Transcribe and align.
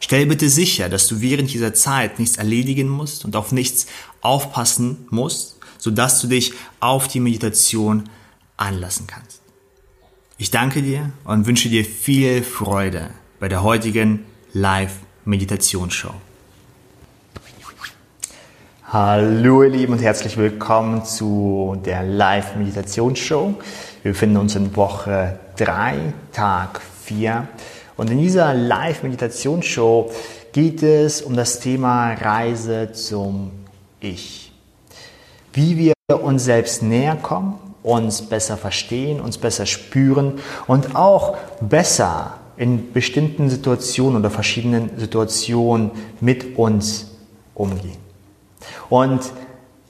Stell 0.00 0.26
bitte 0.26 0.48
sicher, 0.48 0.88
dass 0.88 1.06
du 1.08 1.20
während 1.20 1.52
dieser 1.52 1.74
Zeit 1.74 2.18
nichts 2.18 2.36
erledigen 2.36 2.88
musst 2.88 3.24
und 3.24 3.36
auf 3.36 3.52
nichts 3.52 3.86
aufpassen 4.20 5.06
musst, 5.10 5.56
sodass 5.78 6.20
du 6.20 6.28
dich 6.28 6.52
auf 6.80 7.08
die 7.08 7.20
Meditation 7.20 8.08
anlassen 8.56 9.06
kannst. 9.06 9.40
Ich 10.36 10.50
danke 10.50 10.82
dir 10.82 11.12
und 11.24 11.46
wünsche 11.46 11.68
dir 11.68 11.84
viel 11.84 12.42
Freude 12.42 13.10
bei 13.38 13.48
der 13.48 13.62
heutigen 13.62 14.24
Live-Meditationsshow. 14.52 16.14
Hallo 18.88 19.64
ihr 19.64 19.70
Lieben 19.70 19.92
und 19.92 19.98
herzlich 19.98 20.36
willkommen 20.36 21.04
zu 21.04 21.80
der 21.84 22.04
Live-Meditationsshow. 22.04 23.54
Wir 24.02 24.12
befinden 24.12 24.36
uns 24.36 24.54
in 24.54 24.76
Woche 24.76 25.38
3, 25.56 26.12
Tag 26.32 26.80
4 27.04 27.48
und 27.96 28.10
in 28.10 28.18
dieser 28.18 28.54
Live-Meditationsshow 28.54 30.10
geht 30.52 30.82
es 30.82 31.22
um 31.22 31.36
das 31.36 31.60
Thema 31.60 32.14
Reise 32.14 32.92
zum 32.92 33.52
Ich. 34.00 34.52
Wie 35.52 35.78
wir 35.78 35.94
uns 36.08 36.44
selbst 36.44 36.82
näher 36.82 37.16
kommen, 37.16 37.58
uns 37.82 38.22
besser 38.22 38.56
verstehen, 38.56 39.20
uns 39.20 39.38
besser 39.38 39.66
spüren 39.66 40.40
und 40.66 40.96
auch 40.96 41.36
besser 41.60 42.38
in 42.56 42.92
bestimmten 42.92 43.50
Situationen 43.50 44.18
oder 44.18 44.30
verschiedenen 44.30 44.90
Situationen 44.98 45.90
mit 46.20 46.56
uns 46.56 47.12
umgehen. 47.54 47.98
Und 48.88 49.20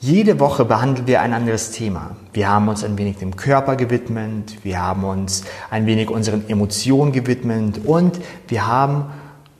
jede 0.04 0.38
Woche 0.38 0.66
behandeln 0.66 1.06
wir 1.06 1.22
ein 1.22 1.32
anderes 1.32 1.70
Thema. 1.70 2.16
Wir 2.34 2.50
haben 2.50 2.68
uns 2.68 2.84
ein 2.84 2.98
wenig 2.98 3.16
dem 3.16 3.36
Körper 3.36 3.74
gewidmet, 3.74 4.62
wir 4.62 4.80
haben 4.80 5.02
uns 5.02 5.44
ein 5.70 5.86
wenig 5.86 6.10
unseren 6.10 6.46
Emotionen 6.48 7.12
gewidmet 7.12 7.80
und 7.86 8.20
wir 8.48 8.66
haben 8.66 9.06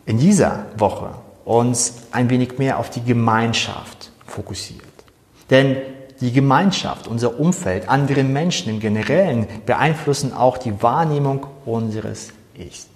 in 0.05 0.19
dieser 0.19 0.67
Woche 0.77 1.15
uns 1.47 1.95
ein 2.13 2.29
wenig 2.29 2.59
mehr 2.59 2.79
auf 2.79 2.91
die 2.91 3.03
Gemeinschaft 3.03 4.11
fokussiert. 4.27 4.83
Denn 5.49 5.77
die 6.21 6.33
Gemeinschaft, 6.33 7.09
unser 7.09 7.41
Umfeld, 7.41 7.89
andere 7.89 8.23
Menschen 8.23 8.69
im 8.69 8.81
Generellen 8.81 9.47
beeinflussen 9.65 10.35
auch 10.35 10.59
die 10.59 10.83
Wahrnehmung 10.83 11.47
unseres 11.65 12.33
Ichs. 12.55 12.89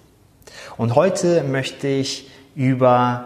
Und 0.77 0.93
heute 0.93 1.43
möchte 1.43 1.87
ich 1.87 2.29
über 2.55 3.25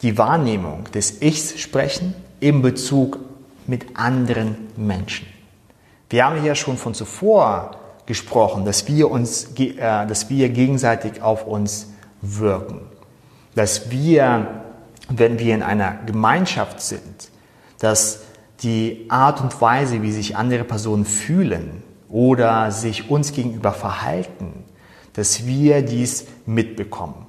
die 0.00 0.16
Wahrnehmung 0.16 0.84
des 0.94 1.20
Ichs 1.20 1.58
sprechen 1.58 2.14
in 2.40 2.62
Bezug 2.62 3.25
mit 3.68 3.96
anderen 3.98 4.56
Menschen. 4.76 5.26
Wir 6.08 6.24
haben 6.24 6.44
ja 6.44 6.54
schon 6.54 6.76
von 6.76 6.94
zuvor 6.94 7.72
gesprochen, 8.06 8.64
dass 8.64 8.86
wir 8.86 9.10
uns, 9.10 9.52
äh, 9.58 9.76
dass 9.76 10.30
wir 10.30 10.48
gegenseitig 10.48 11.20
auf 11.22 11.46
uns 11.46 11.88
wirken. 12.22 12.80
Dass 13.54 13.90
wir, 13.90 14.62
wenn 15.08 15.38
wir 15.38 15.54
in 15.54 15.62
einer 15.62 15.98
Gemeinschaft 16.06 16.80
sind, 16.80 17.30
dass 17.78 18.20
die 18.62 19.06
Art 19.08 19.40
und 19.40 19.60
Weise, 19.60 20.02
wie 20.02 20.12
sich 20.12 20.36
andere 20.36 20.64
Personen 20.64 21.04
fühlen 21.04 21.82
oder 22.08 22.70
sich 22.70 23.10
uns 23.10 23.32
gegenüber 23.32 23.72
verhalten, 23.72 24.64
dass 25.14 25.46
wir 25.46 25.82
dies 25.82 26.26
mitbekommen. 26.46 27.25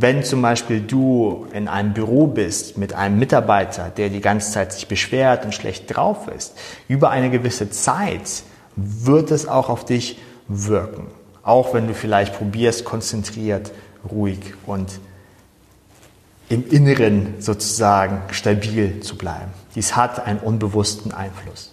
Wenn 0.00 0.22
zum 0.22 0.42
Beispiel 0.42 0.80
du 0.80 1.48
in 1.52 1.66
einem 1.66 1.92
Büro 1.92 2.28
bist 2.28 2.78
mit 2.78 2.94
einem 2.94 3.18
Mitarbeiter, 3.18 3.90
der 3.90 4.10
die 4.10 4.20
ganze 4.20 4.52
Zeit 4.52 4.72
sich 4.72 4.86
beschwert 4.86 5.44
und 5.44 5.52
schlecht 5.52 5.92
drauf 5.92 6.28
ist, 6.28 6.56
über 6.86 7.10
eine 7.10 7.30
gewisse 7.30 7.68
Zeit 7.70 8.44
wird 8.76 9.32
es 9.32 9.48
auch 9.48 9.68
auf 9.68 9.84
dich 9.84 10.20
wirken. 10.46 11.08
Auch 11.42 11.74
wenn 11.74 11.88
du 11.88 11.94
vielleicht 11.94 12.38
probierst, 12.38 12.84
konzentriert, 12.84 13.72
ruhig 14.08 14.38
und 14.66 15.00
im 16.48 16.70
Inneren 16.70 17.34
sozusagen 17.40 18.22
stabil 18.30 19.00
zu 19.00 19.18
bleiben. 19.18 19.50
Dies 19.74 19.96
hat 19.96 20.24
einen 20.24 20.38
unbewussten 20.38 21.10
Einfluss. 21.10 21.72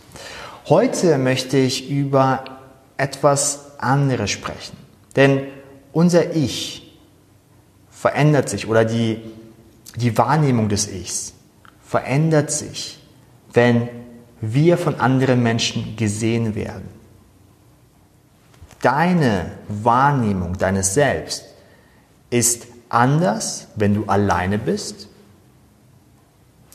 Heute 0.67 1.19
möchte 1.19 1.57
ich 1.57 1.91
über 1.91 2.43
etwas 2.97 3.73
anderes 3.77 4.31
sprechen. 4.31 4.77
Denn 5.15 5.43
unser 5.93 6.35
Ich 6.35 6.84
verändert 8.05 8.49
sich 8.49 8.67
oder 8.67 8.85
die, 8.85 9.19
die 9.95 10.15
Wahrnehmung 10.15 10.69
des 10.69 10.87
Ichs 10.87 11.33
verändert 11.83 12.51
sich, 12.51 12.99
wenn 13.51 13.89
wir 14.41 14.77
von 14.77 14.99
anderen 14.99 15.41
Menschen 15.41 15.95
gesehen 15.95 16.53
werden. 16.53 16.87
Deine 18.83 19.53
Wahrnehmung 19.69 20.55
deines 20.55 20.93
Selbst 20.93 21.45
ist 22.29 22.67
anders, 22.89 23.69
wenn 23.75 23.95
du 23.95 24.05
alleine 24.05 24.59
bist, 24.59 25.07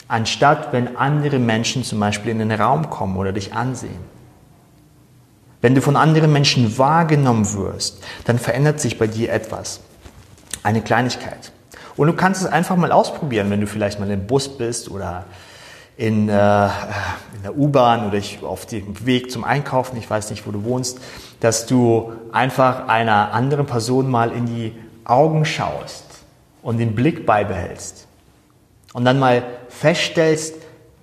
anstatt 0.08 0.72
wenn 0.72 0.96
andere 0.96 1.38
Menschen 1.38 1.84
zum 1.84 2.00
Beispiel 2.00 2.32
in 2.32 2.40
den 2.40 2.50
Raum 2.50 2.90
kommen 2.90 3.16
oder 3.16 3.30
dich 3.30 3.54
ansehen. 3.54 4.00
Wenn 5.60 5.76
du 5.76 5.80
von 5.80 5.94
anderen 5.94 6.32
Menschen 6.32 6.76
wahrgenommen 6.76 7.52
wirst, 7.52 8.02
dann 8.24 8.40
verändert 8.40 8.80
sich 8.80 8.98
bei 8.98 9.06
dir 9.06 9.32
etwas 9.32 9.78
eine 10.62 10.82
Kleinigkeit. 10.82 11.52
Und 11.96 12.06
du 12.06 12.14
kannst 12.14 12.42
es 12.42 12.46
einfach 12.46 12.76
mal 12.76 12.92
ausprobieren, 12.92 13.50
wenn 13.50 13.60
du 13.60 13.66
vielleicht 13.66 14.00
mal 14.00 14.10
im 14.10 14.26
Bus 14.26 14.56
bist 14.56 14.90
oder 14.90 15.26
in, 15.96 16.28
äh, 16.28 16.64
in 17.34 17.42
der 17.42 17.56
U-Bahn 17.56 18.06
oder 18.06 18.16
ich, 18.16 18.42
auf 18.42 18.64
dem 18.66 19.04
Weg 19.04 19.30
zum 19.30 19.44
Einkaufen, 19.44 19.98
ich 19.98 20.08
weiß 20.08 20.30
nicht, 20.30 20.46
wo 20.46 20.50
du 20.50 20.64
wohnst, 20.64 20.98
dass 21.40 21.66
du 21.66 22.12
einfach 22.32 22.88
einer 22.88 23.32
anderen 23.32 23.66
Person 23.66 24.08
mal 24.08 24.32
in 24.32 24.46
die 24.46 24.72
Augen 25.04 25.44
schaust 25.44 26.04
und 26.62 26.78
den 26.78 26.94
Blick 26.94 27.26
beibehältst. 27.26 28.06
Und 28.92 29.04
dann 29.04 29.18
mal 29.18 29.42
feststellst, 29.68 30.54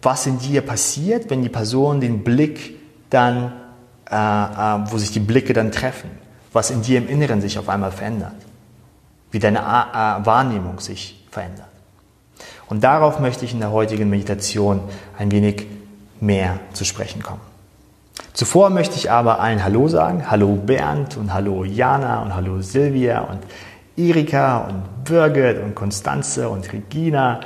was 0.02 0.26
in 0.26 0.40
dir 0.40 0.62
passiert, 0.62 1.30
wenn 1.30 1.42
die 1.42 1.50
Person 1.50 2.02
den 2.02 2.24
Blick 2.24 2.80
dann, 3.10 3.54
äh, 4.10 4.16
äh, 4.16 4.92
wo 4.92 4.98
sich 4.98 5.12
die 5.12 5.20
Blicke 5.20 5.54
dann 5.54 5.72
treffen, 5.72 6.10
was 6.54 6.72
in 6.72 6.82
dir 6.82 6.98
im 6.98 7.08
Inneren 7.08 7.42
sich 7.42 7.60
auf 7.60 7.70
einmal 7.70 7.92
verändert 7.92 8.34
wie 9.32 9.40
deine 9.40 9.60
Wahrnehmung 9.60 10.80
sich 10.80 11.26
verändert. 11.32 11.68
Und 12.70 12.84
darauf 12.84 13.20
möchte 13.20 13.46
ich 13.46 13.54
in 13.54 13.60
der 13.60 13.72
heutigen 13.72 14.10
Meditation 14.10 14.82
ein 15.18 15.32
wenig 15.32 15.68
mehr 16.20 16.60
zu 16.74 16.86
sprechen 16.86 17.24
kommen. 17.24 17.42
Zuvor 18.34 18.70
möchte 18.70 18.96
ich 18.96 19.10
aber 19.10 19.40
allen 19.40 19.64
Hallo 19.64 19.88
sagen. 19.88 20.30
Hallo 20.30 20.56
Bernd 20.56 21.18
und 21.18 21.34
hallo 21.34 21.64
Jana 21.64 22.22
und 22.22 22.36
hallo 22.36 22.62
Silvia 22.62 23.22
und 23.22 23.40
Erika 23.96 24.60
und 24.60 25.04
Birgit 25.06 25.62
und 25.64 25.74
Konstanze 25.74 26.50
und 26.50 26.72
Regina 26.72 27.40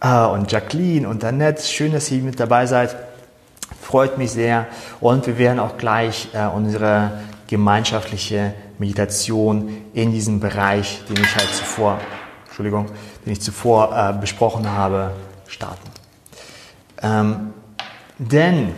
äh, 0.00 0.24
und 0.26 0.52
Jacqueline 0.52 1.08
und 1.08 1.24
Annette. 1.24 1.62
Schön, 1.62 1.92
dass 1.92 2.10
ihr 2.10 2.22
mit 2.22 2.38
dabei 2.38 2.66
seid. 2.66 2.94
Freut 3.80 4.18
mich 4.18 4.30
sehr. 4.30 4.66
Und 5.00 5.26
wir 5.26 5.38
werden 5.38 5.58
auch 5.58 5.76
gleich 5.78 6.28
äh, 6.32 6.46
unsere 6.46 7.10
gemeinschaftliche 7.48 8.54
Meditation 8.80 9.76
in 9.92 10.10
diesem 10.10 10.40
Bereich, 10.40 11.02
den 11.08 11.16
ich 11.22 11.36
halt 11.36 11.48
zuvor, 11.52 12.00
Entschuldigung, 12.46 12.86
den 13.24 13.34
ich 13.34 13.40
zuvor 13.42 13.94
äh, 13.94 14.18
besprochen 14.18 14.68
habe, 14.68 15.12
starten. 15.46 15.90
Ähm, 17.02 17.52
denn 18.18 18.72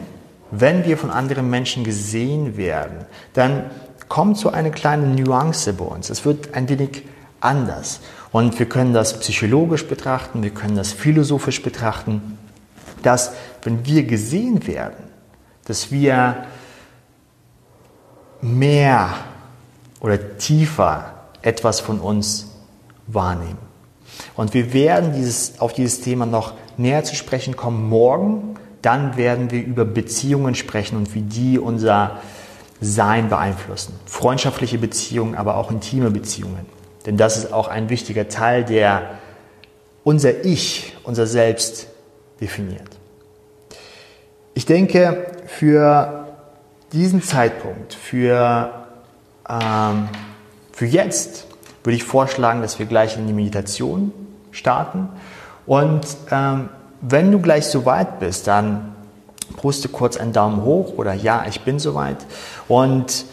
wenn 0.51 0.85
wir 0.85 0.99
von 0.99 1.11
anderen 1.11 1.49
Menschen 1.49 1.85
gesehen 1.85 2.57
werden, 2.57 3.07
dann 3.33 3.71
kommt 4.09 4.37
so 4.37 4.51
eine 4.51 4.73
kleine 4.73 5.07
Nuance 5.07 5.73
bei 5.73 5.85
uns. 5.85 6.11
Es 6.11 6.25
wird 6.25 6.53
ein 6.55 6.69
wenig 6.69 7.05
anders. 7.41 8.01
Und 8.33 8.59
wir 8.59 8.67
können 8.67 8.93
das 8.93 9.21
psychologisch 9.21 9.87
betrachten, 9.87 10.43
wir 10.43 10.51
können 10.51 10.77
das 10.77 10.93
philosophisch 10.93 11.63
betrachten, 11.63 12.39
dass 13.03 13.33
wenn 13.63 13.87
wir 13.87 14.03
gesehen 14.03 14.67
werden, 14.67 15.05
dass 15.65 15.93
wir 15.93 16.45
mehr 18.41 19.15
oder 20.03 20.37
tiefer 20.37 21.15
etwas 21.41 21.81
von 21.81 22.01
uns 22.01 22.51
wahrnehmen. 23.07 23.59
Und 24.35 24.53
wir 24.53 24.73
werden 24.75 25.15
dieses, 25.15 25.61
auf 25.61 25.73
dieses 25.73 26.01
Thema 26.03 26.27
noch 26.27 26.55
näher 26.77 27.05
zu 27.05 27.15
sprechen 27.15 27.57
kommen 27.57 27.89
morgen. 27.89 28.57
Dann 28.83 29.17
werden 29.17 29.51
wir 29.51 29.65
über 29.65 29.85
Beziehungen 29.85 30.55
sprechen 30.55 30.97
und 30.97 31.15
wie 31.15 31.23
die 31.23 31.59
unser 31.59 32.19
Sein 32.81 33.29
beeinflussen. 33.29 33.95
Freundschaftliche 34.07 34.77
Beziehungen, 34.77 35.37
aber 35.37 35.57
auch 35.57 35.71
intime 35.71 36.11
Beziehungen. 36.11 36.67
Denn 37.07 37.17
das 37.17 37.37
ist 37.37 37.53
auch 37.53 37.69
ein 37.69 37.89
wichtiger 37.89 38.29
Teil, 38.29 38.65
der 38.65 39.19
unser 40.03 40.45
Ich, 40.45 40.97
unser 41.05 41.29
Selbst 41.29 41.87
definiert. 42.41 42.89
Ich 44.55 44.67
denke, 44.67 45.27
für 45.47 46.27
diesen 46.93 47.23
Zeitpunkt, 47.23 47.95
für, 47.95 48.82
ähm, 49.49 50.09
für 50.73 50.87
jetzt, 50.87 51.47
würde 51.85 51.97
ich 51.97 52.05
vorschlagen, 52.05 52.63
dass 52.63 52.79
wir 52.79 52.87
gleich 52.87 53.17
in 53.17 53.27
die 53.27 53.33
Meditation 53.33 54.13
starten. 54.51 55.09
Und 55.67 56.07
ähm, 56.31 56.69
wenn 57.01 57.33
du 57.33 57.41
gleich 57.41 57.67
so 57.67 57.85
weit 57.85 58.21
bist, 58.21 58.47
dann 58.47 58.95
poste 59.57 59.89
kurz 59.89 60.17
einen 60.17 60.33
Daumen 60.33 60.63
hoch 60.63 60.95
oder 60.97 61.13
ja, 61.13 61.45
ich 61.49 61.63
bin 61.63 61.79
soweit. 61.79 62.19
Und 62.69 63.25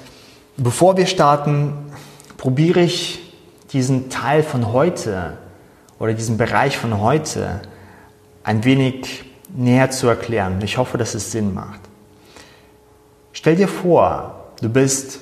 bevor 0.58 0.98
wir 0.98 1.06
starten, 1.06 1.74
probiere 2.38 2.82
ich 2.82 3.34
diesen 3.72 4.10
Teil 4.10 4.44
von 4.44 4.74
heute 4.74 5.38
oder 6.00 6.14
diesen 6.14 6.38
Bereich 6.38 6.78
von 6.78 7.02
heute 7.02 7.62
ein 8.44 8.64
wenig 8.64 9.26
näher 9.56 9.92
zu 9.92 10.08
erklären. 10.08 10.60
Ich 10.64 10.78
hoffe, 10.78 10.98
dass 10.98 11.14
es 11.14 11.32
Sinn 11.32 11.54
macht. 11.54 11.82
Stell 13.34 13.56
dir 13.56 13.68
vor, 13.68 14.46
du 14.62 14.70
bist 14.70 15.20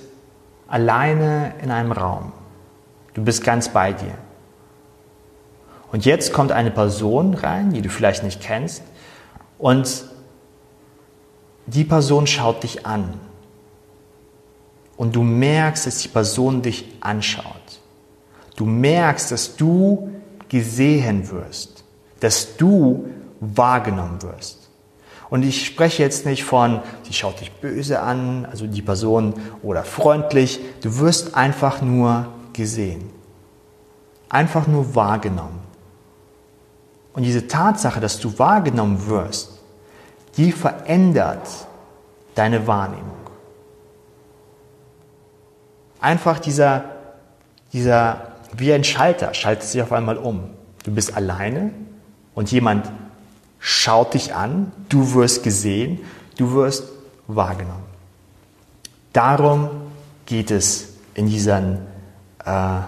alleine 0.67 1.53
in 1.61 1.71
einem 1.71 1.91
Raum. 1.91 2.33
Du 3.13 3.23
bist 3.23 3.43
ganz 3.43 3.69
bei 3.69 3.93
dir. 3.93 4.15
Und 5.91 6.05
jetzt 6.05 6.33
kommt 6.33 6.51
eine 6.51 6.71
Person 6.71 7.33
rein, 7.33 7.71
die 7.71 7.81
du 7.81 7.89
vielleicht 7.89 8.23
nicht 8.23 8.41
kennst, 8.41 8.83
und 9.57 10.05
die 11.65 11.83
Person 11.83 12.27
schaut 12.27 12.63
dich 12.63 12.85
an. 12.85 13.19
Und 14.95 15.15
du 15.15 15.23
merkst, 15.23 15.87
dass 15.87 15.99
die 15.99 16.07
Person 16.07 16.61
dich 16.61 16.85
anschaut. 17.01 17.45
Du 18.55 18.65
merkst, 18.65 19.31
dass 19.31 19.55
du 19.55 20.11
gesehen 20.49 21.29
wirst, 21.29 21.83
dass 22.19 22.57
du 22.57 23.07
wahrgenommen 23.39 24.21
wirst. 24.23 24.56
Und 25.29 25.43
ich 25.43 25.65
spreche 25.65 26.03
jetzt 26.03 26.25
nicht 26.25 26.43
von, 26.43 26.81
sie 27.03 27.13
schaut 27.13 27.41
dich 27.41 27.51
böse 27.51 27.99
an, 27.99 28.45
also 28.45 28.65
die 28.65 28.81
Person, 28.81 29.33
oder 29.61 29.83
freundlich. 29.83 30.59
Du 30.81 30.99
wirst 30.99 31.35
einfach 31.35 31.81
nur 31.81 32.27
gesehen. 32.53 33.09
Einfach 34.29 34.67
nur 34.67 34.95
wahrgenommen. 34.95 35.59
Und 37.13 37.23
diese 37.23 37.47
Tatsache, 37.47 37.99
dass 37.99 38.19
du 38.19 38.37
wahrgenommen 38.39 39.07
wirst, 39.07 39.59
die 40.37 40.51
verändert 40.51 41.47
deine 42.35 42.67
Wahrnehmung. 42.67 43.17
Einfach 45.99 46.39
dieser, 46.39 46.85
dieser, 47.73 48.33
wie 48.55 48.71
ein 48.71 48.83
Schalter, 48.83 49.33
schaltet 49.33 49.63
sich 49.63 49.81
auf 49.81 49.91
einmal 49.91 50.17
um. 50.17 50.51
Du 50.83 50.91
bist 50.91 51.15
alleine 51.17 51.71
und 52.35 52.51
jemand 52.51 52.91
schaut 53.59 54.13
dich 54.13 54.33
an, 54.33 54.71
du 54.89 55.13
wirst 55.13 55.43
gesehen, 55.43 55.99
du 56.37 56.53
wirst 56.53 56.83
wahrgenommen. 57.27 57.83
Darum 59.13 59.69
geht 60.25 60.51
es 60.51 60.93
in, 61.13 61.27
diesen, 61.27 61.79
äh, 62.45 62.79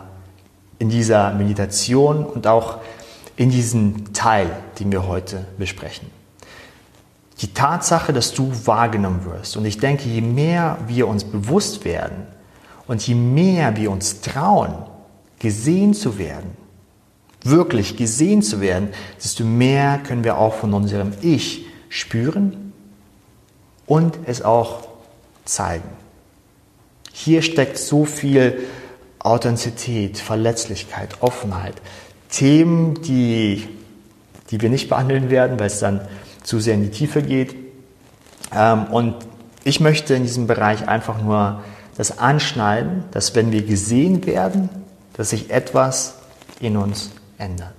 in 0.77 0.89
dieser 0.89 1.33
Meditation 1.33 2.25
und 2.25 2.45
auch 2.45 2.77
in 3.35 3.49
diesem 3.49 4.13
Teil, 4.13 4.51
den 4.79 4.91
wir 4.91 5.07
heute 5.07 5.45
besprechen. 5.57 6.09
Die 7.41 7.53
Tatsache, 7.53 8.11
dass 8.11 8.33
du 8.33 8.51
wahrgenommen 8.65 9.23
wirst. 9.23 9.55
Und 9.55 9.65
ich 9.65 9.77
denke, 9.77 10.09
je 10.09 10.21
mehr 10.21 10.77
wir 10.87 11.07
uns 11.07 11.23
bewusst 11.23 11.85
werden 11.85 12.27
und 12.85 13.05
je 13.07 13.15
mehr 13.15 13.77
wir 13.77 13.91
uns 13.91 14.19
trauen, 14.19 14.73
gesehen 15.39 15.93
zu 15.93 16.17
werden, 16.17 16.57
wirklich 17.43 17.97
gesehen 17.97 18.41
zu 18.41 18.61
werden, 18.61 18.89
desto 19.23 19.43
mehr 19.43 19.99
können 19.99 20.23
wir 20.23 20.37
auch 20.37 20.55
von 20.55 20.73
unserem 20.73 21.13
Ich 21.21 21.65
spüren 21.89 22.73
und 23.85 24.19
es 24.25 24.41
auch 24.41 24.87
zeigen. 25.45 25.89
Hier 27.11 27.41
steckt 27.41 27.77
so 27.77 28.05
viel 28.05 28.59
Authentizität, 29.19 30.17
Verletzlichkeit, 30.17 31.17
Offenheit, 31.21 31.75
Themen, 32.29 33.01
die, 33.01 33.67
die 34.51 34.61
wir 34.61 34.69
nicht 34.69 34.89
behandeln 34.89 35.29
werden, 35.29 35.59
weil 35.59 35.67
es 35.67 35.79
dann 35.79 36.01
zu 36.43 36.59
sehr 36.59 36.75
in 36.75 36.83
die 36.83 36.91
Tiefe 36.91 37.21
geht. 37.21 37.55
Ähm, 38.55 38.85
und 38.85 39.15
ich 39.63 39.79
möchte 39.79 40.13
in 40.13 40.23
diesem 40.23 40.47
Bereich 40.47 40.87
einfach 40.87 41.21
nur 41.21 41.63
das 41.97 42.17
anschneiden, 42.17 43.03
dass 43.11 43.35
wenn 43.35 43.51
wir 43.51 43.63
gesehen 43.63 44.25
werden, 44.25 44.69
dass 45.13 45.31
sich 45.31 45.49
etwas 45.49 46.15
in 46.61 46.77
uns 46.77 47.11
ändert. 47.39 47.73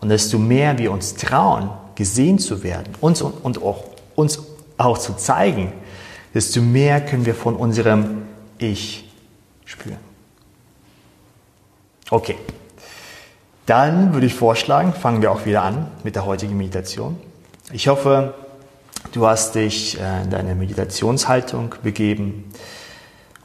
Und 0.00 0.08
desto 0.08 0.38
mehr 0.38 0.78
wir 0.78 0.92
uns 0.92 1.14
trauen, 1.14 1.70
gesehen 1.94 2.38
zu 2.38 2.62
werden 2.62 2.94
uns 3.00 3.20
und, 3.20 3.44
und 3.44 3.62
auch, 3.62 3.84
uns 4.14 4.38
auch 4.78 4.98
zu 4.98 5.14
zeigen, 5.14 5.72
desto 6.32 6.62
mehr 6.62 7.04
können 7.04 7.26
wir 7.26 7.34
von 7.34 7.56
unserem 7.56 8.22
Ich 8.58 9.10
spüren. 9.64 9.98
Okay, 12.10 12.36
dann 13.66 14.14
würde 14.14 14.26
ich 14.26 14.34
vorschlagen, 14.34 14.92
fangen 14.92 15.22
wir 15.22 15.30
auch 15.30 15.46
wieder 15.46 15.62
an 15.62 15.86
mit 16.02 16.16
der 16.16 16.24
heutigen 16.24 16.56
Meditation. 16.56 17.16
Ich 17.72 17.86
hoffe, 17.86 18.34
du 19.12 19.26
hast 19.26 19.54
dich 19.54 20.00
äh, 20.00 20.22
in 20.22 20.30
deine 20.30 20.54
Meditationshaltung 20.54 21.76
begeben 21.82 22.50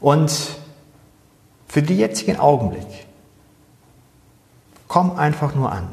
und 0.00 0.32
für 1.68 1.82
den 1.82 1.96
jetzigen 1.96 2.40
Augenblick 2.40 3.05
Komm 4.88 5.16
einfach 5.16 5.54
nur 5.54 5.72
an. 5.72 5.88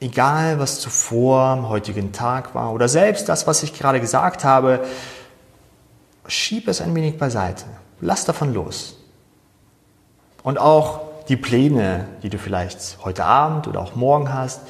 Egal, 0.00 0.58
was 0.58 0.80
zuvor 0.80 1.40
am 1.40 1.68
heutigen 1.68 2.12
Tag 2.12 2.54
war 2.54 2.72
oder 2.72 2.88
selbst 2.88 3.28
das, 3.28 3.46
was 3.46 3.62
ich 3.62 3.72
gerade 3.72 4.00
gesagt 4.00 4.44
habe, 4.44 4.84
schieb 6.26 6.68
es 6.68 6.80
ein 6.80 6.94
wenig 6.94 7.18
beiseite. 7.18 7.64
Lass 8.00 8.24
davon 8.24 8.52
los. 8.52 8.96
Und 10.42 10.58
auch 10.58 11.02
die 11.28 11.36
Pläne, 11.36 12.08
die 12.22 12.30
du 12.30 12.38
vielleicht 12.38 12.98
heute 13.04 13.24
Abend 13.24 13.68
oder 13.68 13.80
auch 13.80 13.94
morgen 13.94 14.32
hast, 14.32 14.62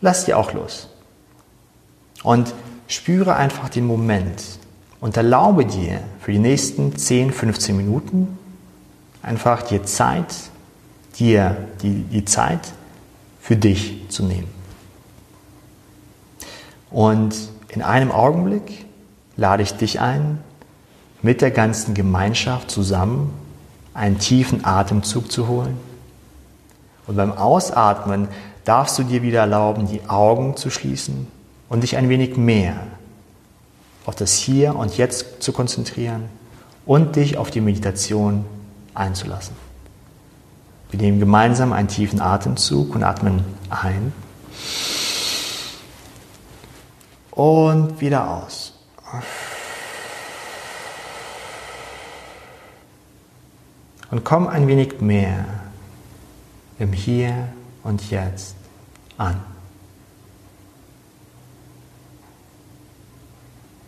lass 0.00 0.24
die 0.24 0.34
auch 0.34 0.52
los. 0.52 0.88
Und 2.24 2.52
spüre 2.88 3.36
einfach 3.36 3.68
den 3.68 3.86
Moment 3.86 4.42
und 5.00 5.16
erlaube 5.16 5.66
dir 5.66 6.00
für 6.20 6.32
die 6.32 6.38
nächsten 6.38 6.96
10, 6.96 7.32
15 7.32 7.76
Minuten 7.76 8.38
einfach 9.22 9.62
dir 9.62 9.84
Zeit 9.84 10.34
dir 11.18 11.56
die, 11.82 12.02
die 12.02 12.24
Zeit 12.24 12.72
für 13.40 13.56
dich 13.56 14.08
zu 14.08 14.24
nehmen. 14.24 14.48
Und 16.90 17.34
in 17.68 17.82
einem 17.82 18.10
Augenblick 18.10 18.84
lade 19.36 19.62
ich 19.62 19.72
dich 19.72 20.00
ein, 20.00 20.38
mit 21.22 21.40
der 21.40 21.50
ganzen 21.50 21.94
Gemeinschaft 21.94 22.70
zusammen 22.70 23.32
einen 23.94 24.18
tiefen 24.18 24.64
Atemzug 24.64 25.30
zu 25.30 25.48
holen. 25.48 25.76
Und 27.06 27.16
beim 27.16 27.32
Ausatmen 27.32 28.28
darfst 28.64 28.98
du 28.98 29.02
dir 29.02 29.22
wieder 29.22 29.40
erlauben, 29.40 29.88
die 29.88 30.08
Augen 30.08 30.56
zu 30.56 30.70
schließen 30.70 31.26
und 31.68 31.82
dich 31.82 31.96
ein 31.96 32.08
wenig 32.08 32.36
mehr 32.36 32.74
auf 34.06 34.14
das 34.14 34.34
Hier 34.36 34.76
und 34.76 34.96
Jetzt 34.96 35.42
zu 35.42 35.52
konzentrieren 35.52 36.24
und 36.86 37.16
dich 37.16 37.38
auf 37.38 37.50
die 37.50 37.60
Meditation 37.60 38.44
einzulassen. 38.94 39.63
Wir 40.90 41.00
nehmen 41.00 41.20
gemeinsam 41.20 41.72
einen 41.72 41.88
tiefen 41.88 42.20
Atemzug 42.20 42.94
und 42.94 43.02
atmen 43.02 43.44
ein. 43.70 44.12
Und 47.30 48.00
wieder 48.00 48.30
aus. 48.30 48.74
Und 54.10 54.22
komm 54.22 54.46
ein 54.46 54.68
wenig 54.68 55.00
mehr 55.00 55.44
im 56.78 56.92
Hier 56.92 57.48
und 57.82 58.10
Jetzt 58.10 58.54
an. 59.18 59.42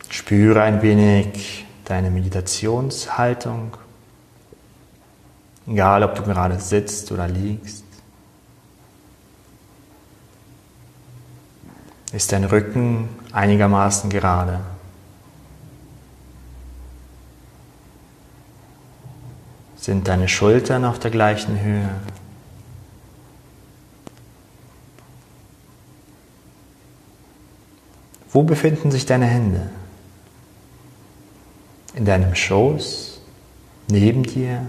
Spüre 0.08 0.62
ein 0.62 0.82
wenig 0.82 1.66
deine 1.84 2.10
Meditationshaltung. 2.10 3.76
Egal, 5.66 6.02
ob 6.04 6.14
du 6.14 6.22
gerade 6.22 6.60
sitzt 6.60 7.10
oder 7.10 7.26
liegst. 7.26 7.84
Ist 12.12 12.32
dein 12.32 12.44
Rücken 12.44 13.08
einigermaßen 13.32 14.08
gerade? 14.10 14.60
Sind 19.76 20.08
deine 20.08 20.28
Schultern 20.28 20.84
auf 20.84 20.98
der 20.98 21.10
gleichen 21.10 21.60
Höhe? 21.60 21.90
Wo 28.30 28.42
befinden 28.42 28.90
sich 28.90 29.06
deine 29.06 29.26
Hände? 29.26 29.70
In 31.94 32.04
deinem 32.04 32.34
Schoß? 32.34 33.20
Neben 33.88 34.22
dir? 34.22 34.66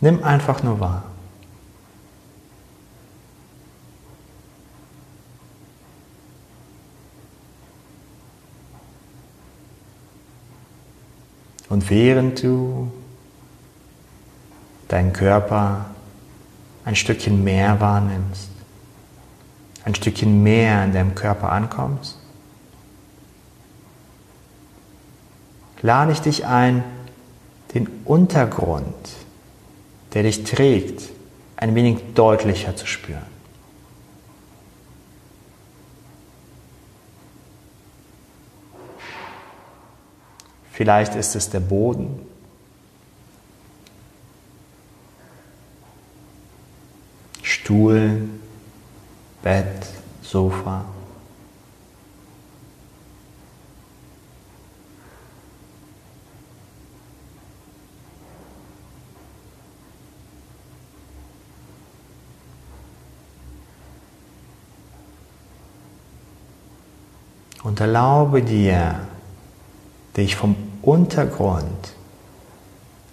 Nimm 0.00 0.22
einfach 0.22 0.62
nur 0.62 0.78
wahr. 0.80 1.04
Und 11.68 11.90
während 11.90 12.42
du 12.42 12.92
deinen 14.88 15.12
Körper 15.12 15.86
ein 16.84 16.94
Stückchen 16.94 17.42
mehr 17.42 17.80
wahrnimmst, 17.80 18.50
ein 19.84 19.94
Stückchen 19.94 20.42
mehr 20.42 20.84
in 20.84 20.92
deinem 20.92 21.14
Körper 21.14 21.50
ankommst, 21.50 22.18
lade 25.82 26.12
ich 26.12 26.20
dich 26.20 26.46
ein, 26.46 26.84
den 27.74 27.88
Untergrund 28.04 28.94
der 30.14 30.22
dich 30.22 30.44
trägt, 30.44 31.02
ein 31.56 31.74
wenig 31.74 31.98
deutlicher 32.14 32.76
zu 32.76 32.86
spüren. 32.86 33.36
Vielleicht 40.72 41.14
ist 41.14 41.34
es 41.34 41.48
der 41.48 41.60
Boden. 41.60 42.20
Stuhl, 47.42 48.28
Bett, 49.42 49.86
Sofa. 50.20 50.84
Und 67.76 67.82
erlaube 67.82 68.40
dir, 68.40 69.00
dich 70.16 70.34
vom 70.34 70.56
Untergrund 70.80 71.92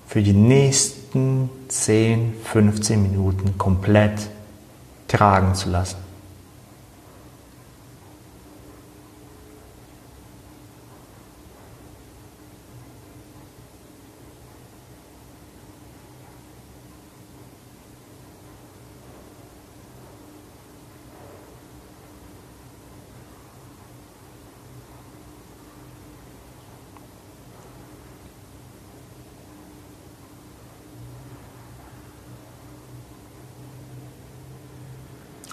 für 0.08 0.22
die 0.22 0.32
nächsten 0.32 1.50
10, 1.68 2.34
15 2.46 3.04
Minuten 3.04 3.58
komplett 3.58 4.30
tragen 5.10 5.54
zu 5.54 5.70
lassen. 5.70 5.98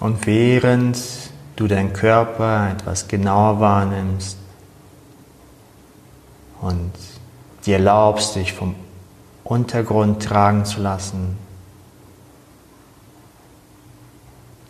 Und 0.01 0.25
während 0.25 0.97
du 1.55 1.67
deinen 1.67 1.93
Körper 1.93 2.71
etwas 2.71 3.07
genauer 3.07 3.59
wahrnimmst 3.59 4.35
und 6.59 6.91
dir 7.67 7.75
erlaubst, 7.75 8.35
dich 8.35 8.51
vom 8.51 8.73
Untergrund 9.43 10.23
tragen 10.23 10.65
zu 10.65 10.81
lassen, 10.81 11.37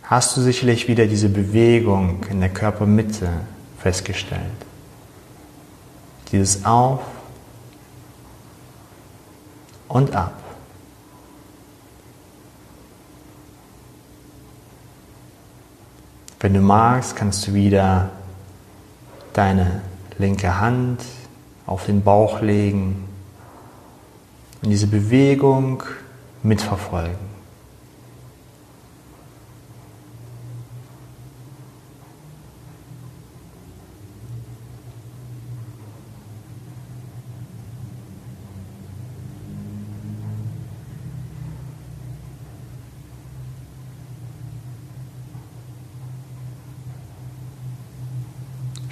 hast 0.02 0.36
du 0.36 0.42
sicherlich 0.42 0.86
wieder 0.86 1.06
diese 1.06 1.30
Bewegung 1.30 2.24
in 2.28 2.40
der 2.40 2.50
Körpermitte 2.50 3.30
festgestellt. 3.78 4.42
Dieses 6.30 6.66
Auf 6.66 7.00
und 9.88 10.14
Ab. 10.14 10.41
Wenn 16.42 16.54
du 16.54 16.60
magst, 16.60 17.14
kannst 17.14 17.46
du 17.46 17.54
wieder 17.54 18.10
deine 19.32 19.80
linke 20.18 20.58
Hand 20.58 20.98
auf 21.66 21.86
den 21.86 22.02
Bauch 22.02 22.40
legen 22.40 23.08
und 24.60 24.70
diese 24.70 24.88
Bewegung 24.88 25.84
mitverfolgen. 26.42 27.31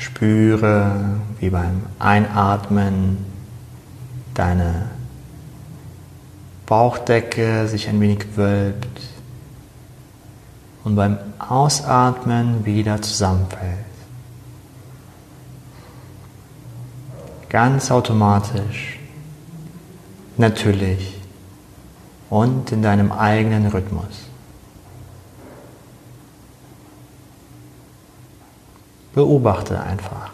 Spüre, 0.00 1.20
wie 1.40 1.50
beim 1.50 1.82
Einatmen 1.98 3.18
deine 4.32 4.86
Bauchdecke 6.64 7.68
sich 7.68 7.86
ein 7.86 8.00
wenig 8.00 8.24
wölbt 8.34 9.00
und 10.84 10.96
beim 10.96 11.18
Ausatmen 11.38 12.64
wieder 12.64 13.02
zusammenfällt. 13.02 13.84
Ganz 17.50 17.90
automatisch, 17.90 18.98
natürlich 20.38 21.20
und 22.30 22.72
in 22.72 22.80
deinem 22.80 23.12
eigenen 23.12 23.66
Rhythmus. 23.66 24.29
Beobachte 29.14 29.80
einfach. 29.80 30.30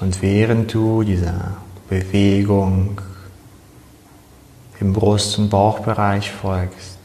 Und 0.00 0.22
während 0.22 0.72
du 0.72 1.02
dieser 1.02 1.58
Bewegung 1.88 3.00
im 4.80 4.94
Brust- 4.94 5.38
und 5.38 5.50
Bauchbereich 5.50 6.30
folgst 6.32 6.98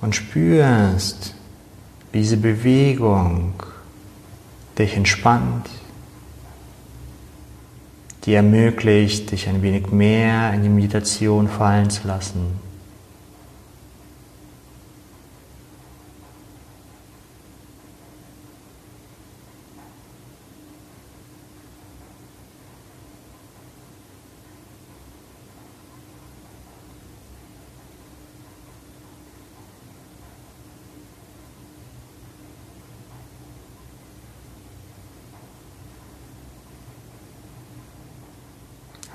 und 0.00 0.14
spürst, 0.14 1.34
wie 2.10 2.18
diese 2.18 2.36
Bewegung 2.36 3.54
dich 4.76 4.96
entspannt, 4.96 5.70
die 8.24 8.34
ermöglicht, 8.34 9.30
dich 9.30 9.48
ein 9.48 9.62
wenig 9.62 9.92
mehr 9.92 10.52
in 10.52 10.64
die 10.64 10.68
Meditation 10.68 11.48
fallen 11.48 11.90
zu 11.90 12.08
lassen. 12.08 12.65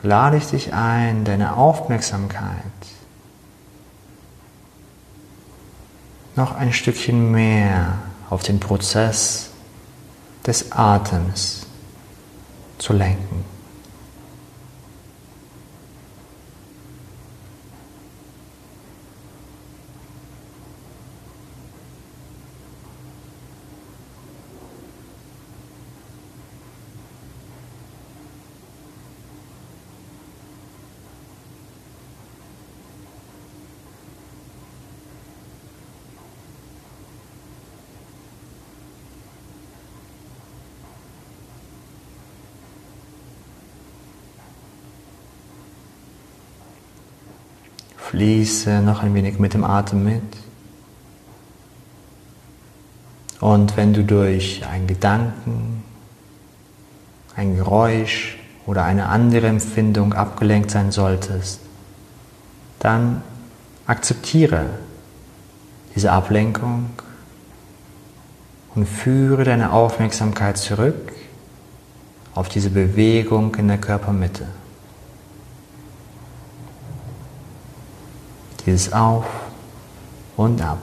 Lade 0.03 0.37
ich 0.37 0.47
dich 0.47 0.73
ein, 0.73 1.25
deine 1.25 1.57
Aufmerksamkeit 1.57 2.55
noch 6.35 6.55
ein 6.55 6.73
Stückchen 6.73 7.31
mehr 7.31 7.99
auf 8.29 8.43
den 8.43 8.59
Prozess 8.59 9.49
des 10.45 10.71
Atems 10.71 11.67
zu 12.77 12.93
lenken. 12.93 13.45
Fließe 48.21 48.83
noch 48.83 49.01
ein 49.01 49.15
wenig 49.15 49.39
mit 49.39 49.55
dem 49.55 49.63
Atem 49.63 50.03
mit. 50.03 50.21
Und 53.39 53.75
wenn 53.75 53.95
du 53.95 54.03
durch 54.03 54.63
einen 54.67 54.85
Gedanken, 54.85 55.83
ein 57.35 57.55
Geräusch 57.55 58.37
oder 58.67 58.83
eine 58.83 59.07
andere 59.07 59.47
Empfindung 59.47 60.13
abgelenkt 60.13 60.69
sein 60.69 60.91
solltest, 60.91 61.61
dann 62.77 63.23
akzeptiere 63.87 64.67
diese 65.95 66.11
Ablenkung 66.11 66.91
und 68.75 68.87
führe 68.87 69.45
deine 69.45 69.71
Aufmerksamkeit 69.71 70.59
zurück 70.59 71.11
auf 72.35 72.49
diese 72.49 72.69
Bewegung 72.69 73.55
in 73.55 73.67
der 73.67 73.79
Körpermitte. 73.79 74.45
Dieses 78.65 78.91
Auf 78.93 79.25
und 80.37 80.61
Ab. 80.61 80.77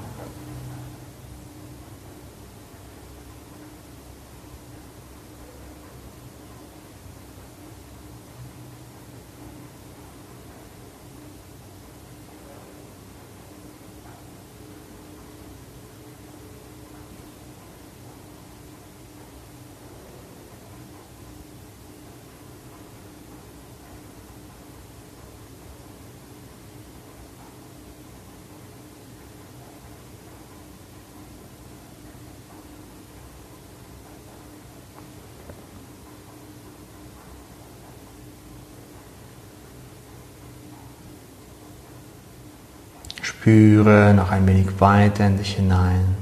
Spüre 43.49 44.13
noch 44.13 44.31
ein 44.31 44.47
wenig 44.47 44.79
weiter 44.79 45.27
in 45.27 45.39
dich 45.39 45.55
hinein. 45.55 46.17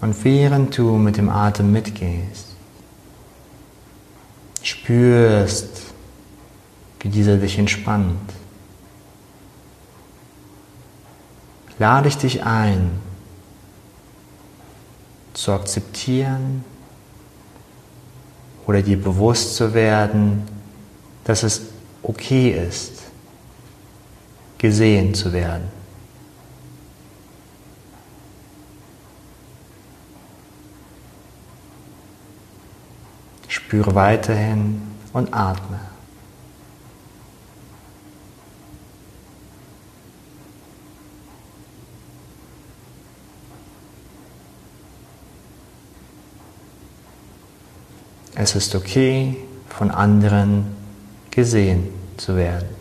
Und 0.00 0.24
während 0.24 0.78
du 0.78 0.96
mit 0.96 1.16
dem 1.16 1.28
Atem 1.28 1.72
mitgehst, 1.72 2.54
spürst, 4.62 5.92
wie 7.00 7.08
dieser 7.08 7.36
dich 7.36 7.58
entspannt, 7.58 8.32
lade 11.80 12.06
ich 12.06 12.16
dich 12.16 12.44
ein, 12.44 13.00
zu 15.34 15.50
akzeptieren 15.50 16.64
oder 18.68 18.82
dir 18.82 19.02
bewusst 19.02 19.56
zu 19.56 19.74
werden, 19.74 20.46
dass 21.24 21.42
es 21.42 21.62
okay 22.04 22.50
ist, 22.50 23.07
gesehen 24.58 25.14
zu 25.14 25.32
werden. 25.32 25.68
Spüre 33.46 33.94
weiterhin 33.94 34.82
und 35.12 35.32
atme. 35.32 35.80
Es 48.34 48.54
ist 48.54 48.74
okay, 48.74 49.36
von 49.68 49.90
anderen 49.90 50.74
gesehen 51.30 51.88
zu 52.16 52.36
werden. 52.36 52.77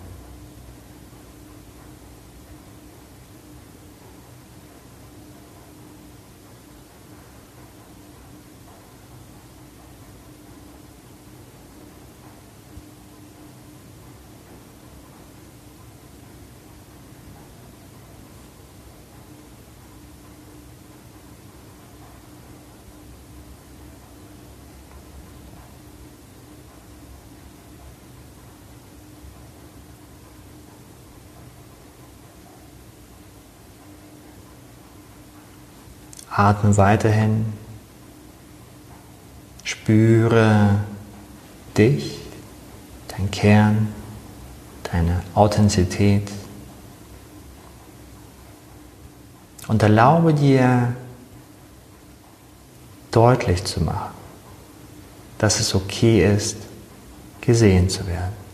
Atme 36.37 36.77
weiterhin. 36.77 37.51
Spüre 39.63 40.75
dich, 41.75 42.19
dein 43.07 43.31
Kern, 43.31 43.87
deine 44.91 45.23
Authentizität. 45.33 46.31
Und 49.67 49.81
erlaube 49.81 50.35
dir 50.35 50.95
deutlich 53.09 53.65
zu 53.65 53.81
machen, 53.81 54.13
dass 55.39 55.59
es 55.59 55.73
okay 55.73 56.35
ist, 56.35 56.57
gesehen 57.41 57.89
zu 57.89 58.05
werden. 58.05 58.46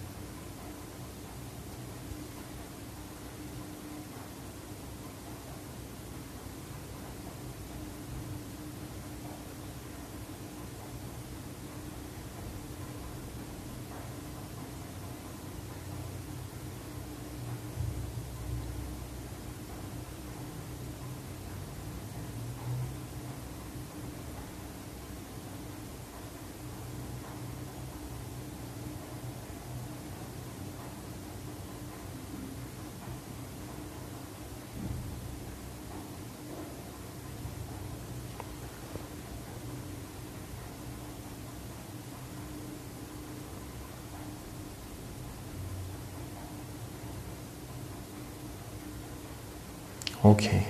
Okay. 50.23 50.63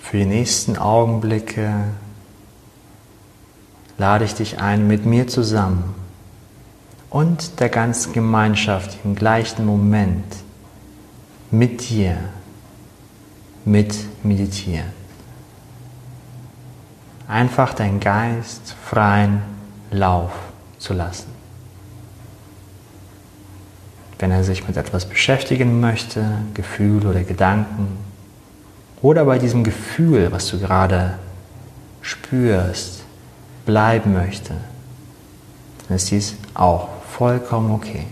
Für 0.00 0.18
die 0.18 0.26
nächsten 0.26 0.76
Augenblicke 0.76 1.72
lade 3.96 4.24
ich 4.24 4.34
dich 4.34 4.58
ein, 4.58 4.88
mit 4.88 5.06
mir 5.06 5.28
zusammen 5.28 5.94
und 7.08 7.60
der 7.60 7.68
ganzen 7.68 8.12
Gemeinschaft 8.12 8.98
im 9.04 9.14
gleichen 9.14 9.64
Moment 9.64 10.24
mit 11.52 11.88
dir 11.88 12.18
mit 13.64 13.94
meditieren. 14.24 14.92
Einfach 17.28 17.74
deinen 17.74 18.00
Geist 18.00 18.74
freien 18.84 19.42
Lauf 19.90 20.32
zu 20.78 20.94
lassen. 20.94 21.29
Wenn 24.20 24.30
er 24.30 24.44
sich 24.44 24.68
mit 24.68 24.76
etwas 24.76 25.06
beschäftigen 25.06 25.80
möchte, 25.80 26.24
Gefühl 26.52 27.06
oder 27.06 27.22
Gedanken, 27.22 27.96
oder 29.00 29.24
bei 29.24 29.38
diesem 29.38 29.64
Gefühl, 29.64 30.30
was 30.30 30.46
du 30.48 30.60
gerade 30.60 31.18
spürst, 32.02 33.02
bleiben 33.64 34.12
möchte, 34.12 34.54
dann 35.88 35.96
ist 35.96 36.10
dies 36.10 36.34
auch 36.52 36.88
vollkommen 37.10 37.70
okay. 37.70 38.06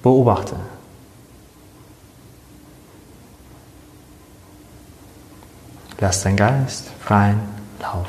Beobachte. 0.00 0.54
Lass 5.98 6.22
dein 6.22 6.36
Geist 6.36 6.86
freien 7.00 7.40
Lauf. 7.80 8.06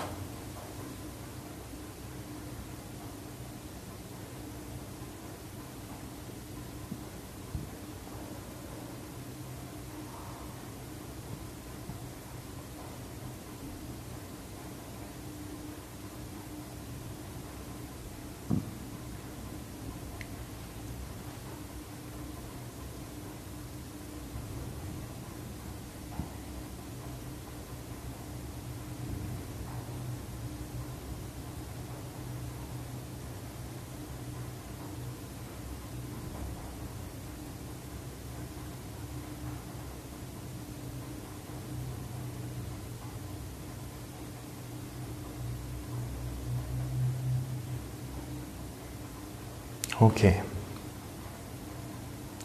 Okay. 50.01 50.35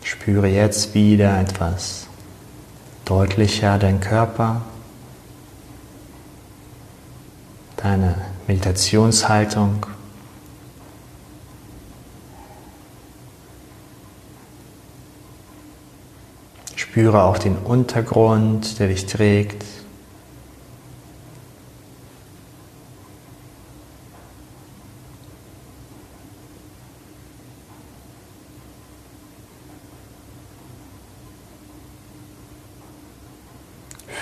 Spüre 0.03 0.49
jetzt 0.49 0.93
wieder 0.95 1.41
etwas 1.41 2.09
deutlicher 3.05 3.79
deinen 3.79 4.01
Körper, 4.01 4.63
deine 7.77 8.17
Meditationshaltung. 8.49 9.87
Spüre 16.75 17.23
auch 17.23 17.39
den 17.39 17.57
Untergrund, 17.59 18.81
der 18.81 18.89
dich 18.89 19.07
trägt. 19.07 19.65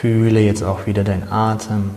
Fühle 0.03 0.41
jetzt 0.41 0.65
auch 0.65 0.87
wieder 0.87 1.05
deinen 1.05 1.31
Atem. 1.31 1.93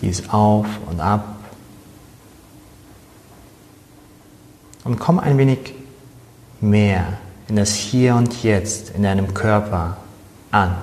Dies 0.00 0.28
auf 0.28 0.66
und 0.88 1.00
ab. 1.00 1.34
Und 4.84 5.00
komm 5.00 5.18
ein 5.18 5.36
wenig 5.36 5.74
mehr 6.60 7.14
in 7.48 7.56
das 7.56 7.74
Hier 7.74 8.14
und 8.14 8.44
Jetzt 8.44 8.90
in 8.90 9.02
deinem 9.02 9.34
Körper 9.34 9.96
an. 10.52 10.76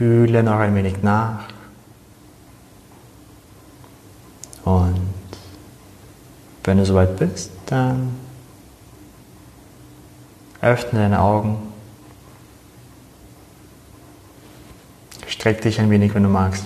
Fühle 0.00 0.42
noch 0.42 0.58
ein 0.58 0.74
wenig 0.74 1.02
nach. 1.02 1.48
Und 4.64 5.10
wenn 6.64 6.78
du 6.78 6.86
soweit 6.86 7.18
bist, 7.18 7.50
dann 7.66 8.14
öffne 10.62 11.00
deine 11.00 11.20
Augen. 11.20 11.58
Streck 15.26 15.60
dich 15.60 15.78
ein 15.78 15.90
wenig, 15.90 16.14
wenn 16.14 16.22
du 16.22 16.30
magst. 16.30 16.64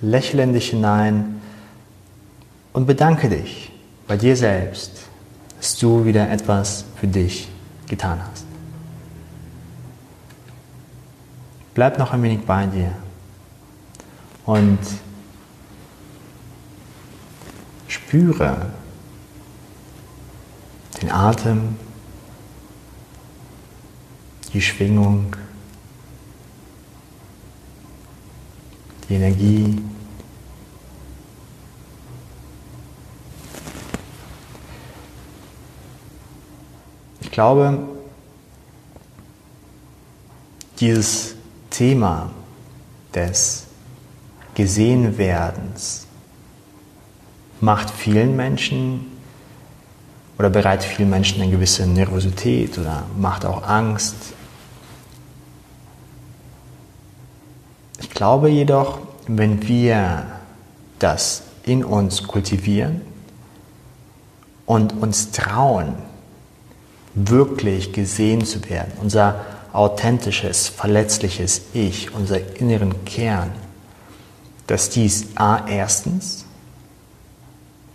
Lächle 0.00 0.44
in 0.44 0.52
dich 0.52 0.70
hinein 0.70 1.42
und 2.72 2.86
bedanke 2.86 3.28
dich 3.28 3.72
bei 4.06 4.16
dir 4.16 4.36
selbst, 4.36 4.92
dass 5.56 5.76
du 5.76 6.04
wieder 6.04 6.30
etwas 6.30 6.84
für 7.00 7.08
dich 7.08 7.48
getan 7.88 8.20
hast. 8.30 8.39
Bleib 11.74 11.98
noch 11.98 12.12
ein 12.12 12.22
wenig 12.22 12.44
bei 12.44 12.66
dir. 12.66 12.92
Und 14.44 14.78
spüre 17.86 18.70
den 21.00 21.10
Atem, 21.12 21.76
die 24.52 24.60
Schwingung, 24.60 25.36
die 29.08 29.14
Energie. 29.14 29.80
Ich 37.20 37.30
glaube, 37.30 37.78
dieses 40.80 41.36
Thema 41.80 42.28
des 43.14 43.64
Gesehenwerdens 44.54 46.06
macht 47.62 47.88
vielen 47.88 48.36
Menschen 48.36 49.06
oder 50.36 50.50
bereitet 50.50 50.84
vielen 50.84 51.08
Menschen 51.08 51.40
eine 51.40 51.50
gewisse 51.50 51.86
Nervosität 51.86 52.76
oder 52.76 53.04
macht 53.16 53.46
auch 53.46 53.66
Angst. 53.66 54.14
Ich 57.98 58.10
glaube 58.10 58.50
jedoch, 58.50 58.98
wenn 59.26 59.66
wir 59.66 60.26
das 60.98 61.44
in 61.62 61.82
uns 61.82 62.24
kultivieren 62.24 63.00
und 64.66 64.92
uns 65.00 65.30
trauen, 65.30 65.94
wirklich 67.14 67.94
gesehen 67.94 68.44
zu 68.44 68.68
werden, 68.68 68.92
unser 69.00 69.46
authentisches, 69.72 70.68
verletzliches 70.68 71.62
Ich, 71.72 72.14
unser 72.14 72.56
inneren 72.56 73.04
Kern, 73.04 73.52
dass 74.66 74.90
dies 74.90 75.28
A 75.36 75.66
erstens 75.68 76.44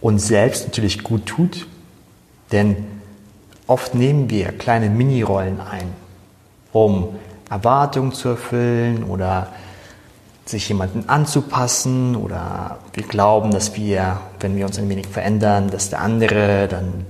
uns 0.01 0.27
selbst 0.27 0.65
natürlich 0.65 1.03
gut 1.03 1.25
tut, 1.25 1.67
denn 2.51 2.85
oft 3.67 3.95
nehmen 3.95 4.29
wir 4.29 4.51
kleine 4.51 4.89
Mini-Rollen 4.89 5.59
ein, 5.59 5.93
um 6.71 7.15
Erwartungen 7.49 8.11
zu 8.11 8.29
erfüllen 8.29 9.03
oder 9.03 9.53
sich 10.45 10.69
jemanden 10.69 11.09
anzupassen 11.09 12.15
oder 12.15 12.77
wir 12.93 13.03
glauben, 13.03 13.51
dass 13.51 13.75
wir, 13.75 14.19
wenn 14.39 14.55
wir 14.55 14.65
uns 14.65 14.77
ein 14.77 14.88
wenig 14.89 15.07
verändern, 15.07 15.71
dass 15.71 15.89
der 15.89 16.01
andere 16.01 16.67
dann 16.67 17.05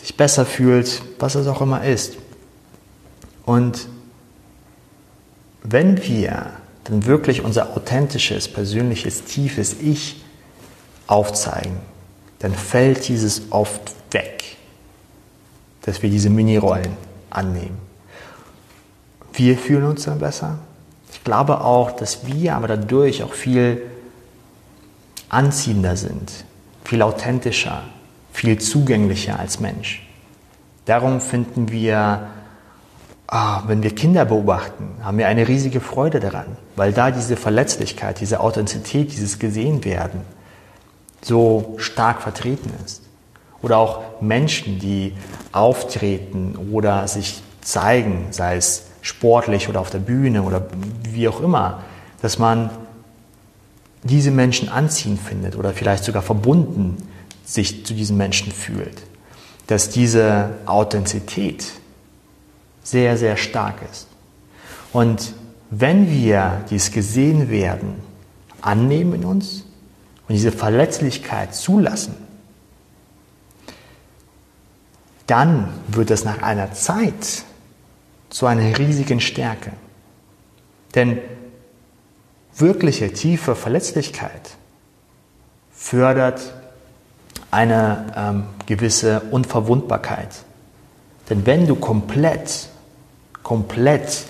sich 0.00 0.16
besser 0.16 0.44
fühlt, 0.44 1.02
was 1.18 1.36
es 1.36 1.46
auch 1.46 1.60
immer 1.60 1.84
ist. 1.84 2.16
Und 3.50 3.88
wenn 5.64 6.06
wir 6.06 6.52
dann 6.84 7.04
wirklich 7.06 7.42
unser 7.42 7.76
authentisches, 7.76 8.46
persönliches, 8.46 9.24
tiefes 9.24 9.74
Ich 9.82 10.22
aufzeigen, 11.08 11.78
dann 12.38 12.54
fällt 12.54 13.08
dieses 13.08 13.50
oft 13.50 13.80
weg, 14.12 14.56
dass 15.82 16.00
wir 16.00 16.10
diese 16.10 16.30
Mini-Rollen 16.30 16.96
annehmen. 17.30 17.78
wir 19.32 19.58
fühlen 19.58 19.84
uns 19.84 20.04
dann 20.04 20.20
besser. 20.20 20.60
Ich 21.12 21.24
glaube 21.24 21.60
auch, 21.60 21.90
dass 21.90 22.28
wir 22.28 22.54
aber 22.54 22.68
dadurch 22.68 23.24
auch 23.24 23.34
viel 23.34 23.82
anziehender 25.28 25.96
sind, 25.96 26.44
viel 26.84 27.02
authentischer, 27.02 27.82
viel 28.32 28.60
zugänglicher 28.60 29.40
als 29.40 29.58
Mensch. 29.58 30.06
Darum 30.84 31.20
finden 31.20 31.72
wir, 31.72 32.28
ah, 33.30 33.62
wenn 33.66 33.82
wir 33.82 33.94
Kinder 33.94 34.24
beobachten, 34.24 34.96
haben 35.02 35.16
wir 35.16 35.28
eine 35.28 35.46
riesige 35.46 35.80
Freude 35.80 36.20
daran, 36.20 36.56
weil 36.76 36.92
da 36.92 37.10
diese 37.10 37.36
Verletzlichkeit, 37.36 38.20
diese 38.20 38.40
Authentizität, 38.40 39.12
dieses 39.12 39.38
Gesehenwerden 39.38 40.22
so 41.22 41.74
stark 41.78 42.22
vertreten 42.22 42.72
ist. 42.84 43.02
Oder 43.62 43.78
auch 43.78 44.20
Menschen, 44.20 44.78
die 44.78 45.12
auftreten 45.52 46.56
oder 46.72 47.06
sich 47.06 47.42
zeigen, 47.60 48.26
sei 48.30 48.56
es 48.56 48.86
sportlich 49.02 49.68
oder 49.68 49.80
auf 49.80 49.90
der 49.90 49.98
Bühne 49.98 50.42
oder 50.42 50.66
wie 51.08 51.28
auch 51.28 51.40
immer, 51.40 51.84
dass 52.22 52.38
man 52.38 52.70
diese 54.02 54.30
Menschen 54.30 54.68
anziehend 54.68 55.20
findet 55.20 55.56
oder 55.56 55.72
vielleicht 55.72 56.04
sogar 56.04 56.22
verbunden 56.22 56.96
sich 57.44 57.84
zu 57.84 57.94
diesen 57.94 58.16
Menschen 58.16 58.50
fühlt. 58.50 59.02
Dass 59.66 59.90
diese 59.90 60.50
Authentizität 60.66 61.66
sehr, 62.82 63.16
sehr 63.16 63.36
stark 63.36 63.82
ist. 63.90 64.08
Und 64.92 65.34
wenn 65.70 66.10
wir 66.10 66.64
dies 66.70 66.90
gesehen 66.90 67.50
werden, 67.50 67.94
annehmen 68.60 69.14
in 69.14 69.24
uns 69.24 69.64
und 70.28 70.34
diese 70.34 70.52
Verletzlichkeit 70.52 71.54
zulassen, 71.54 72.14
dann 75.26 75.72
wird 75.86 76.10
es 76.10 76.24
nach 76.24 76.42
einer 76.42 76.72
Zeit 76.72 77.44
zu 78.30 78.46
einer 78.46 78.76
riesigen 78.78 79.20
Stärke. 79.20 79.72
Denn 80.94 81.18
wirkliche 82.56 83.12
tiefe 83.12 83.54
Verletzlichkeit 83.54 84.56
fördert 85.72 86.52
eine 87.50 88.12
ähm, 88.16 88.44
gewisse 88.66 89.20
Unverwundbarkeit. 89.30 90.44
Denn 91.30 91.46
wenn 91.46 91.66
du 91.66 91.76
komplett, 91.76 92.68
komplett 93.44 94.24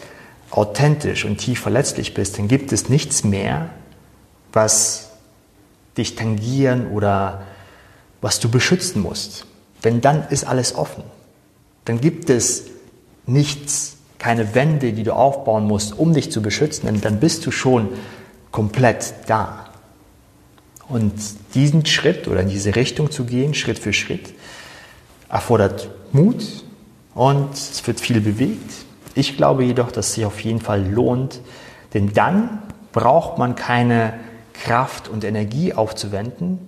authentisch 0.50 1.24
und 1.24 1.38
tief 1.38 1.60
verletzlich 1.60 2.12
bist, 2.12 2.38
dann 2.38 2.46
gibt 2.46 2.72
es 2.72 2.88
nichts 2.88 3.24
mehr, 3.24 3.70
was 4.52 5.10
dich 5.96 6.14
tangieren 6.14 6.88
oder 6.88 7.42
was 8.20 8.38
du 8.38 8.50
beschützen 8.50 9.00
musst. 9.00 9.46
Denn 9.82 10.02
dann 10.02 10.28
ist 10.28 10.44
alles 10.44 10.74
offen. 10.74 11.02
Dann 11.86 12.00
gibt 12.00 12.28
es 12.28 12.64
nichts, 13.26 13.96
keine 14.18 14.54
Wände, 14.54 14.92
die 14.92 15.02
du 15.02 15.14
aufbauen 15.14 15.64
musst, 15.64 15.98
um 15.98 16.12
dich 16.12 16.30
zu 16.30 16.42
beschützen, 16.42 16.86
denn 16.86 17.00
dann 17.00 17.20
bist 17.20 17.46
du 17.46 17.50
schon 17.50 17.88
komplett 18.50 19.14
da. 19.26 19.70
Und 20.88 21.14
diesen 21.54 21.86
Schritt 21.86 22.28
oder 22.28 22.40
in 22.42 22.48
diese 22.48 22.76
Richtung 22.76 23.10
zu 23.10 23.24
gehen, 23.24 23.54
Schritt 23.54 23.78
für 23.78 23.94
Schritt, 23.94 24.34
erfordert 25.30 25.88
Mut 26.12 26.44
und 27.14 27.52
es 27.52 27.86
wird 27.86 28.00
viel 28.00 28.20
bewegt. 28.20 28.72
Ich 29.14 29.36
glaube 29.36 29.64
jedoch, 29.64 29.90
dass 29.90 30.08
es 30.08 30.14
sich 30.14 30.24
auf 30.24 30.40
jeden 30.40 30.60
Fall 30.60 30.86
lohnt, 30.86 31.40
denn 31.94 32.12
dann 32.12 32.60
braucht 32.92 33.38
man 33.38 33.54
keine 33.54 34.14
Kraft 34.52 35.08
und 35.08 35.24
Energie 35.24 35.72
aufzuwenden, 35.72 36.58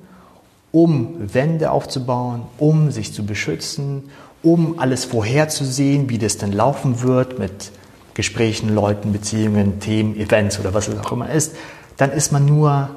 um 0.72 1.34
Wände 1.34 1.70
aufzubauen, 1.70 2.42
um 2.58 2.90
sich 2.90 3.12
zu 3.12 3.24
beschützen, 3.24 4.10
um 4.42 4.78
alles 4.78 5.04
vorherzusehen, 5.04 6.08
wie 6.08 6.18
das 6.18 6.38
dann 6.38 6.52
laufen 6.52 7.02
wird 7.02 7.38
mit 7.38 7.70
Gesprächen, 8.14 8.74
Leuten, 8.74 9.12
Beziehungen, 9.12 9.80
Themen, 9.80 10.16
Events 10.16 10.58
oder 10.58 10.74
was 10.74 10.88
es 10.88 10.98
auch 10.98 11.12
immer 11.12 11.30
ist, 11.30 11.56
dann 11.96 12.10
ist 12.10 12.32
man 12.32 12.44
nur 12.44 12.90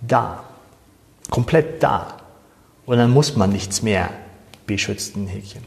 da, 0.00 0.42
komplett 1.30 1.82
da. 1.82 2.14
Und 2.84 2.98
dann 2.98 3.10
muss 3.10 3.36
man 3.36 3.50
nichts 3.50 3.82
mehr 3.82 4.10
beschützen, 4.66 5.26
Häkchen. 5.26 5.62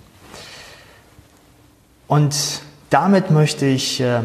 Und 2.11 2.61
damit 2.89 3.31
möchte 3.31 3.65
ich 3.65 4.01
äh, 4.01 4.19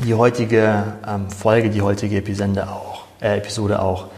die 0.00 0.12
heutige 0.12 0.84
ähm, 1.08 1.30
Folge, 1.30 1.70
die 1.70 1.80
heutige 1.80 2.18
Episode 2.18 2.68
auch, 2.68 3.04
äh, 3.22 3.38
Episode 3.38 3.80
auch 3.80 4.08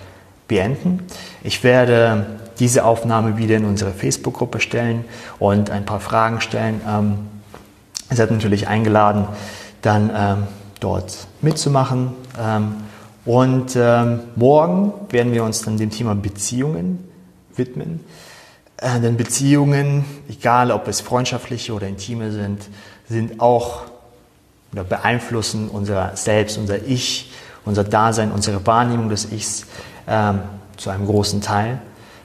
beenden. 0.49 1.07
Ich 1.45 1.62
werde 1.62 2.27
diese 2.59 2.85
Aufnahme 2.85 3.38
wieder 3.38 3.57
in 3.57 3.66
unsere 3.66 3.92
Facebook-Gruppe 3.92 4.59
stellen 4.59 5.05
und 5.38 5.71
ein 5.71 5.85
paar 5.85 6.01
Fragen 6.01 6.40
stellen. 6.40 6.81
Ähm, 6.85 7.18
ihr 8.11 8.16
seid 8.16 8.33
natürlich 8.33 8.66
eingeladen, 8.66 9.29
dann 9.83 10.11
ähm, 10.12 10.47
dort 10.81 11.29
mitzumachen. 11.40 12.11
Ähm, 12.37 12.75
und 13.25 13.77
ähm, 13.77 14.18
morgen 14.35 14.92
werden 15.11 15.33
wir 15.33 15.45
uns 15.45 15.62
dann 15.62 15.77
dem 15.77 15.90
Thema 15.90 16.16
Beziehungen 16.16 16.99
widmen. 17.55 18.01
Äh, 18.83 19.01
denn 19.01 19.16
Beziehungen, 19.16 20.05
egal 20.29 20.71
ob 20.71 20.88
es 20.88 21.01
freundschaftliche 21.01 21.73
oder 21.73 21.87
intime 21.87 22.33
sind, 22.33 22.68
sind 23.09 23.40
auch 23.40 23.83
oder 24.73 24.85
beeinflussen 24.85 25.68
unser 25.68 26.16
Selbst, 26.16 26.59
unser 26.59 26.83
Ich, 26.87 27.33
unser 27.64 27.85
Dasein, 27.85 28.33
unsere 28.33 28.66
Wahrnehmung 28.66 29.09
des 29.09 29.31
Ichs 29.31 29.66
ähm, 30.09 30.40
zu 30.77 30.90
einem 30.90 31.07
großen 31.07 31.40
Teil. 31.40 31.81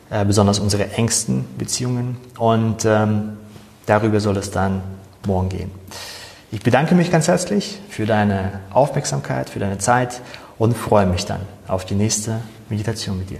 Äh, 0.10 0.24
besonders 0.24 0.60
unsere 0.60 0.92
engsten 0.92 1.46
Beziehungen. 1.58 2.16
Und 2.38 2.86
ähm, 2.86 3.38
darüber 3.86 4.22
soll 4.22 4.38
es 4.38 4.52
dann 4.52 4.82
morgen 5.26 5.50
gehen. 5.50 5.72
Ich 6.50 6.62
bedanke 6.62 6.96
mich 6.96 7.12
ganz 7.12 7.28
herzlich 7.28 7.80
für 7.90 8.06
deine 8.06 8.62
Aufmerksamkeit, 8.72 9.50
für 9.50 9.60
deine 9.60 9.80
Zeit 9.80 10.22
und 10.58 10.78
freue 10.78 11.06
mich 11.06 11.26
dann 11.26 11.42
auf 11.68 11.84
die 11.84 11.96
nächste 11.96 12.40
Meditation 12.70 13.20
mit 13.20 13.32
dir. 13.32 13.40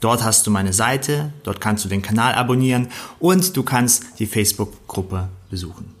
Dort 0.00 0.24
hast 0.24 0.46
du 0.46 0.50
meine 0.50 0.72
Seite, 0.72 1.32
dort 1.42 1.60
kannst 1.60 1.84
du 1.84 1.88
den 1.88 2.02
Kanal 2.02 2.34
abonnieren 2.34 2.88
und 3.18 3.56
du 3.56 3.62
kannst 3.62 4.18
die 4.18 4.26
Facebook-Gruppe 4.26 5.28
besuchen. 5.50 5.99